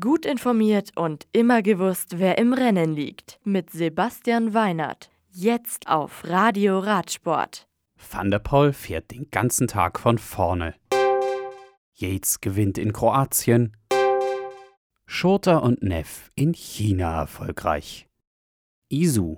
Gut 0.00 0.24
informiert 0.24 0.92
und 0.96 1.26
immer 1.32 1.60
gewusst, 1.60 2.18
wer 2.18 2.38
im 2.38 2.54
Rennen 2.54 2.94
liegt. 2.94 3.38
Mit 3.44 3.68
Sebastian 3.68 4.54
Weinert. 4.54 5.10
Jetzt 5.30 5.88
auf 5.88 6.24
Radio 6.24 6.78
Radsport. 6.78 7.68
Van 8.10 8.30
der 8.30 8.38
Poel 8.38 8.72
fährt 8.72 9.10
den 9.10 9.30
ganzen 9.30 9.66
Tag 9.66 10.00
von 10.00 10.16
vorne. 10.16 10.74
Yates 11.92 12.40
gewinnt 12.40 12.78
in 12.78 12.94
Kroatien. 12.94 13.76
Schurter 15.04 15.62
und 15.62 15.82
Neff 15.82 16.30
in 16.34 16.54
China 16.54 17.20
erfolgreich. 17.20 18.08
Isu. 18.88 19.36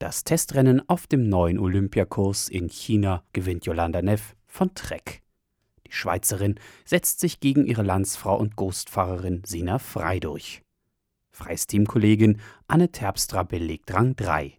Das 0.00 0.24
Testrennen 0.24 0.82
auf 0.88 1.06
dem 1.06 1.28
neuen 1.28 1.60
Olympiakurs 1.60 2.48
in 2.48 2.68
China 2.68 3.22
gewinnt 3.32 3.66
Yolanda 3.66 4.02
Neff 4.02 4.34
von 4.46 4.74
Trek. 4.74 5.22
Die 5.90 5.96
Schweizerin 5.96 6.54
setzt 6.84 7.18
sich 7.18 7.40
gegen 7.40 7.66
ihre 7.66 7.82
Landsfrau 7.82 8.38
und 8.38 8.54
Ghostfahrerin 8.54 9.42
Sina 9.44 9.80
Frei 9.80 10.20
durch. 10.20 10.62
Freies 11.32 11.66
Teamkollegin 11.66 12.40
Anne 12.68 12.92
Terpstra 12.92 13.42
belegt 13.42 13.92
Rang 13.92 14.14
3. 14.14 14.56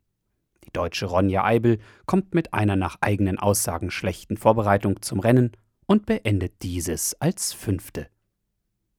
Die 0.66 0.72
deutsche 0.74 1.06
Ronja 1.06 1.46
Eibel 1.46 1.80
kommt 2.06 2.34
mit 2.34 2.54
einer 2.54 2.76
nach 2.76 2.98
eigenen 3.00 3.40
Aussagen 3.40 3.92
schlechten 3.92 4.36
Vorbereitung 4.36 5.02
zum 5.02 5.22
Rennen 5.22 5.52
und 5.86 6.06
beendet 6.06 6.64
dieses 6.64 7.16
als 7.22 7.54
Fünfte. 7.54 8.08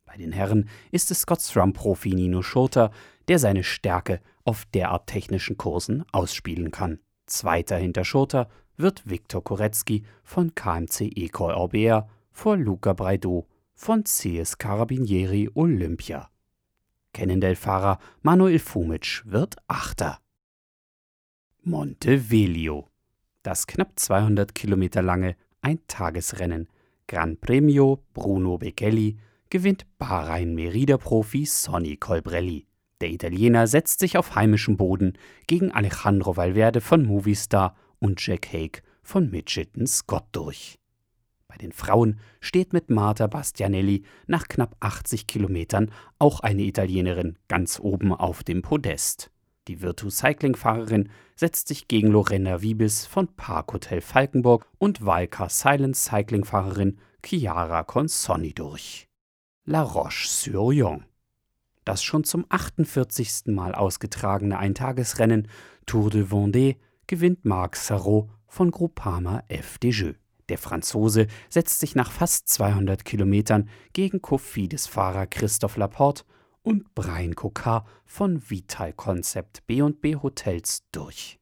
Bei 0.06 0.17
den 0.17 0.33
Herren 0.33 0.70
ist 0.91 1.11
es 1.11 1.20
Scott-Strum-Profi 1.20 2.14
Nino 2.14 2.41
Schurter, 2.41 2.92
der 3.28 3.39
seine 3.39 3.62
Stärke 3.62 4.20
auf 4.45 4.64
derart 4.73 5.06
technischen 5.06 5.59
Kursen 5.59 6.05
ausspielen 6.12 6.70
kann. 6.70 6.98
Zweiter 7.27 7.77
hinter 7.77 8.06
Schurter 8.06 8.48
wird 8.78 9.09
Viktor 9.09 9.45
Korecki 9.45 10.05
von 10.25 10.55
KMC 10.55 11.12
Ecol 11.14 11.53
Orbea 11.53 12.09
vor 12.32 12.56
Luca 12.56 12.92
Braido 12.92 13.46
von 13.74 14.04
CS 14.04 14.59
Carabinieri 14.59 15.50
Olympia. 15.54 16.30
Cannondale-Fahrer 17.12 17.98
Manuel 18.22 18.58
Fumic 18.58 19.22
wird 19.27 19.56
Achter. 19.68 20.19
Monte 21.62 22.30
Velio. 22.30 22.89
Das 23.42 23.66
knapp 23.66 23.92
200 23.98 24.55
Kilometer 24.55 25.02
lange 25.02 25.36
Eintagesrennen 25.61 26.69
Gran 27.06 27.36
Premio 27.39 28.02
Bruno 28.14 28.58
Bechelli 28.58 29.19
gewinnt 29.50 29.86
Bahrain-Merida-Profi 29.98 31.44
Sonny 31.44 31.98
Colbrelli. 31.98 32.67
Der 33.02 33.11
Italiener 33.11 33.67
setzt 33.67 33.98
sich 33.98 34.17
auf 34.17 34.34
heimischem 34.34 34.77
Boden 34.77 35.19
gegen 35.46 35.72
Alejandro 35.72 36.36
Valverde 36.36 36.80
von 36.80 37.05
Movistar 37.05 37.77
und 37.98 38.24
Jack 38.24 38.52
Hague 38.52 38.80
von 39.02 39.30
Mitchelton 39.30 39.86
Scott 39.86 40.24
durch. 40.33 40.78
Bei 41.53 41.58
den 41.58 41.72
Frauen 41.72 42.19
steht 42.41 42.72
mit 42.72 42.89
Marta 42.89 43.27
Bastianelli 43.27 44.05
nach 44.27 44.48
knapp 44.48 44.75
80 44.81 45.27
Kilometern 45.27 45.91
auch 46.19 46.41
eine 46.41 46.62
Italienerin 46.62 47.36
ganz 47.47 47.78
oben 47.78 48.14
auf 48.14 48.42
dem 48.42 48.62
Podest. 48.62 49.31
Die 49.69 49.83
Virtu 49.83 50.08
Cycling-Fahrerin 50.08 51.11
setzt 51.36 51.69
sich 51.69 51.89
gegen 51.89 52.08
Lorena 52.08 52.62
Wiebes 52.62 53.05
von 53.05 53.28
Parkhotel 53.36 54.00
Falkenburg 54.00 54.67
und 54.78 55.05
Valka 55.05 55.50
Silence 55.50 56.08
Cycling-Fahrerin 56.08 56.98
Chiara 57.23 57.83
Consonni 57.83 58.55
durch. 58.55 59.11
La 59.67 59.83
Roche-sur-Yon. 59.83 61.05
Das 61.84 62.03
schon 62.03 62.25
zum 62.25 62.47
48. 62.48 63.48
Mal 63.48 63.75
ausgetragene 63.75 64.58
Eintagesrennen 64.58 65.48
Tour 65.84 66.08
de 66.08 66.30
Vendée 66.30 66.77
gewinnt 67.06 67.45
Marc 67.45 67.77
Sarrault 67.77 68.30
von 68.47 68.70
Groupama 68.70 69.45
FDJ. 69.48 70.12
Der 70.53 70.58
Franzose 70.58 71.28
setzt 71.48 71.81
sich 71.81 71.95
nach 71.95 72.12
fast 72.12 72.47
200 72.47 73.06
Kilometern 73.06 73.70
gegen 73.95 74.20
Cofidis-Fahrer 74.20 75.27
Christophe 75.27 75.81
Laporte 75.81 76.25
und 76.61 76.95
Brian 76.95 77.34
Kokar 77.34 77.86
von 78.05 78.50
Vital 78.50 78.92
Concept 78.92 79.67
B&B 79.67 80.17
Hotels 80.17 80.84
durch. 80.92 81.39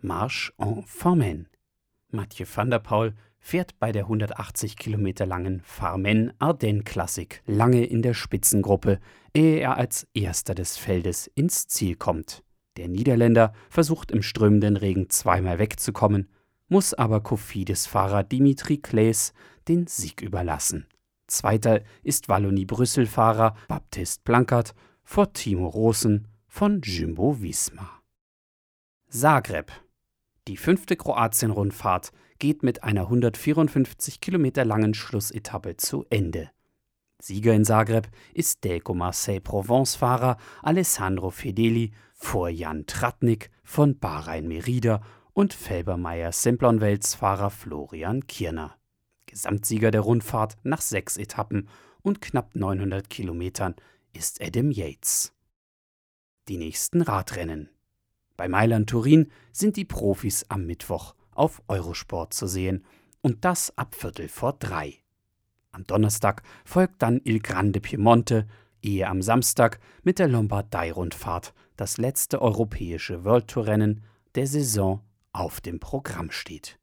Marche 0.00 0.52
en 0.58 0.82
Farmen. 0.82 1.48
Mathieu 2.10 2.46
van 2.52 2.70
der 2.70 2.80
Paul 2.80 3.14
fährt 3.38 3.78
bei 3.78 3.92
der 3.92 4.06
180 4.06 4.76
Kilometer 4.76 5.24
langen 5.24 5.60
Farmen 5.60 6.32
Ardennes 6.40 6.84
Klassik 6.84 7.44
lange 7.46 7.84
in 7.84 8.02
der 8.02 8.14
Spitzengruppe, 8.14 8.98
ehe 9.34 9.60
er 9.60 9.76
als 9.76 10.08
erster 10.14 10.56
des 10.56 10.78
Feldes 10.78 11.28
ins 11.36 11.68
Ziel 11.68 11.94
kommt. 11.94 12.42
Der 12.76 12.88
Niederländer 12.88 13.52
versucht 13.70 14.10
im 14.10 14.22
strömenden 14.22 14.76
Regen 14.76 15.10
zweimal 15.10 15.60
wegzukommen, 15.60 16.28
muss 16.68 16.94
aber 16.94 17.20
Kofidis-Fahrer 17.22 18.24
Dimitri 18.24 18.78
Claes 18.78 19.32
den 19.68 19.86
Sieg 19.86 20.22
überlassen. 20.22 20.86
Zweiter 21.26 21.82
ist 22.02 22.28
Wallonie-Brüssel-Fahrer 22.28 23.56
Baptiste 23.68 24.22
Plankert 24.24 24.74
vor 25.02 25.32
Timo 25.32 25.68
Rosen 25.68 26.28
von 26.46 26.80
Jumbo 26.82 27.40
Visma. 27.40 27.90
Zagreb. 29.08 29.72
Die 30.48 30.56
fünfte 30.56 30.96
Kroatien-Rundfahrt 30.96 32.12
geht 32.38 32.62
mit 32.62 32.82
einer 32.82 33.02
154 33.02 34.20
Kilometer 34.20 34.64
langen 34.64 34.92
Schlussetappe 34.92 35.76
zu 35.76 36.04
Ende. 36.10 36.50
Sieger 37.22 37.54
in 37.54 37.64
Zagreb 37.64 38.08
ist 38.34 38.64
Delco 38.64 38.92
Marseille 38.92 39.40
Provence-Fahrer 39.40 40.36
Alessandro 40.62 41.30
Fedeli 41.30 41.92
vor 42.12 42.48
Jan 42.48 42.86
Tratnik 42.86 43.50
von 43.62 43.98
Bahrain 43.98 44.46
Merida 44.46 45.00
und 45.34 45.52
Felbermeier 45.52 46.32
Simplonwelts 46.32 47.16
Fahrer 47.16 47.50
Florian 47.50 48.26
Kirner. 48.26 48.76
Gesamtsieger 49.26 49.90
der 49.90 50.00
Rundfahrt 50.00 50.56
nach 50.62 50.80
sechs 50.80 51.16
Etappen 51.16 51.68
und 52.02 52.20
knapp 52.20 52.54
900 52.54 53.10
Kilometern 53.10 53.74
ist 54.12 54.40
Adam 54.40 54.70
Yates. 54.70 55.32
Die 56.48 56.56
nächsten 56.56 57.02
Radrennen. 57.02 57.68
Bei 58.36 58.48
Mailand 58.48 58.88
Turin 58.88 59.30
sind 59.52 59.76
die 59.76 59.84
Profis 59.84 60.44
am 60.48 60.66
Mittwoch 60.66 61.14
auf 61.32 61.62
Eurosport 61.66 62.32
zu 62.32 62.46
sehen 62.46 62.84
und 63.20 63.44
das 63.44 63.76
ab 63.76 63.96
Viertel 63.96 64.28
vor 64.28 64.52
drei. 64.52 65.00
Am 65.72 65.84
Donnerstag 65.84 66.42
folgt 66.64 67.02
dann 67.02 67.20
Il 67.24 67.40
Grande 67.40 67.80
Piemonte, 67.80 68.46
ehe 68.82 69.08
am 69.08 69.20
Samstag 69.20 69.80
mit 70.04 70.20
der 70.20 70.28
Lombardei-Rundfahrt 70.28 71.54
das 71.76 71.98
letzte 71.98 72.40
europäische 72.40 73.24
World 73.24 73.48
Tour 73.48 73.66
Rennen 73.66 74.04
der 74.36 74.46
Saison 74.46 75.00
auf 75.34 75.60
dem 75.60 75.80
Programm 75.80 76.30
steht. 76.30 76.78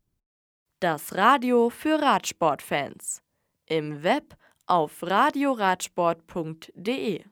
Das 0.79 1.16
Radio 1.16 1.69
für 1.69 2.01
Radsportfans. 2.01 3.23
Im 3.66 4.03
Web 4.03 4.35
auf 4.66 5.01
radioradsport.de 5.01 7.23